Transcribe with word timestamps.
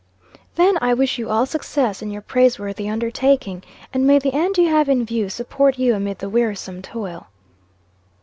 "Then 0.55 0.79
I 0.81 0.95
wish 0.95 1.19
you 1.19 1.29
all 1.29 1.45
success 1.45 2.01
in 2.01 2.09
your 2.09 2.23
praiseworthy 2.23 2.89
undertaking. 2.89 3.61
And 3.93 4.07
may 4.07 4.17
the 4.17 4.33
end 4.33 4.57
you 4.57 4.67
have 4.67 4.89
in 4.89 5.05
view 5.05 5.29
support 5.29 5.77
you 5.77 5.93
amid 5.93 6.17
the 6.17 6.27
wearisome 6.27 6.81
toil." 6.81 7.27